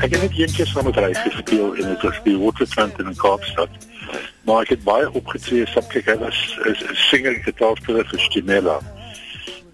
[0.00, 3.68] Ek het net een keer saam met hy gespeel in 'n gespeel Waterfront in Kaapstad.
[4.44, 8.78] Maar ek het baie opgetree, sapkyk hy was 'n singer gitaarspeler vir Stimela.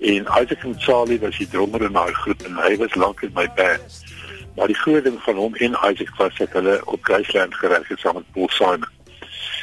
[0.00, 3.30] En Isaac en Charlie was die drummer in daai groep en hy was lank in
[3.34, 4.02] my band.
[4.56, 7.98] Maar die groot ding van hom en Isaac was dat hulle op Graceland gewerk het
[7.98, 8.88] saam met Paul Simon.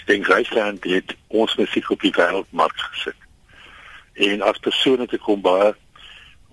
[0.05, 3.20] En Graceland het ons musiek op die wêreldmark gesit.
[4.13, 5.75] En as persone te kom baie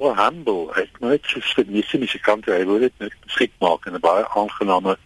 [0.00, 3.86] wel humble, ek moet sê vir die meeste musikante, hy wil dit net skik maak
[3.86, 4.96] en 'n baie aangename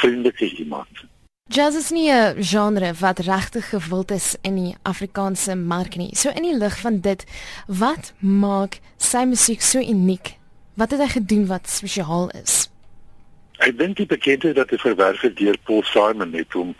[0.00, 1.04] vriendelike iemand.
[1.48, 6.14] Jazz is nie 'n genre wat regtig gewild is in die Afrikaanse mark nie.
[6.16, 7.24] So in die lig van dit,
[7.66, 10.36] wat maak sy musiek so uniek?
[10.74, 12.70] Wat het hy gedoen wat spesiaal is?
[13.58, 16.74] Ek dink die bekendheid dat hy verwerf het deur Paul Simon net om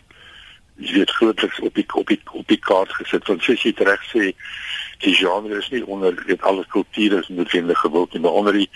[0.77, 4.03] jy weet grootliks op die op die op die kaart gesit want soos jy reg
[4.11, 4.33] sê
[4.99, 8.69] die genre is nie onder dit alle kulture is noodwendig gewild nie maar onder die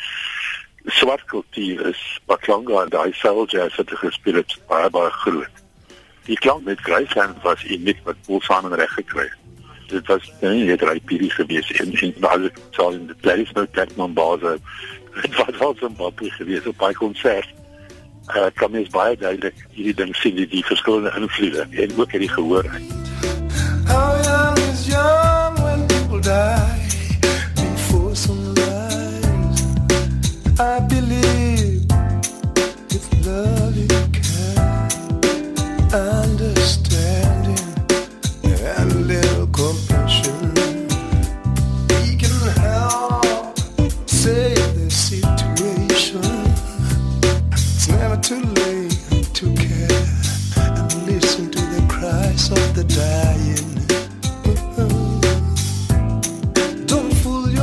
[0.85, 5.65] swart kultuur is baklanga en daai soul jazz wat gespeel het baie baie groot.
[6.29, 9.37] Die klank met Graceland was uniek wat Paul Simon reg gekry het.
[9.89, 13.67] Dit was nie net reg pirie gewees en en alles sal in die place nou
[13.73, 14.57] kyk man baie
[15.23, 17.49] dit was al so baie gewees op by konsert
[18.37, 22.33] uh, kan mens baie duidelik hierdie ding sien die, die verskillende invloede en ook hierdie
[22.33, 22.69] gehoor.
[22.69, 22.98] How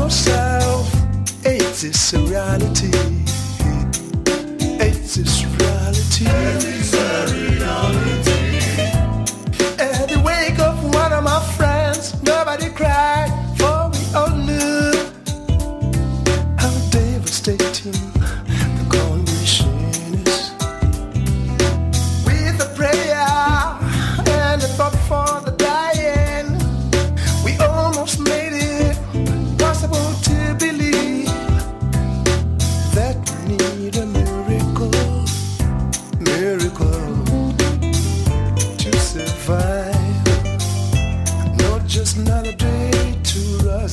[0.05, 0.93] yourself,
[1.45, 2.91] AIDS is a reality.
[4.79, 5.44] AIDS is
[6.15, 6.74] tears.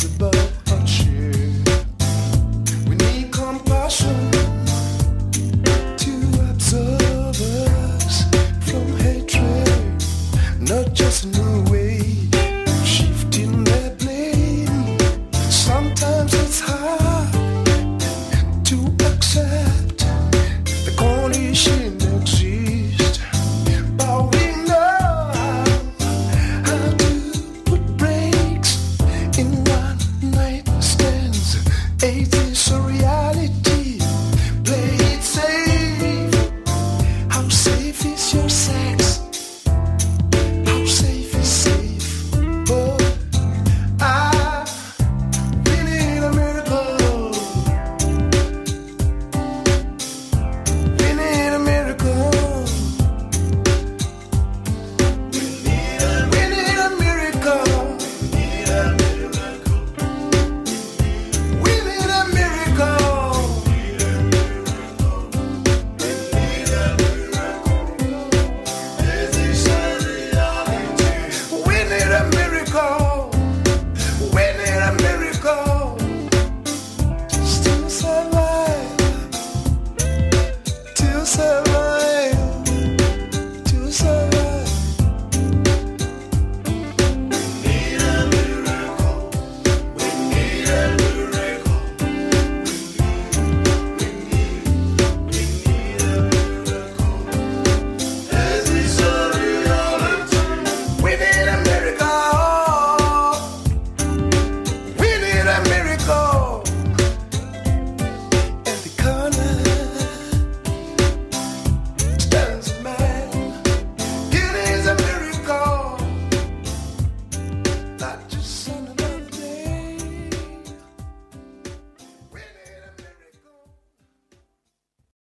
[0.05, 0.32] Above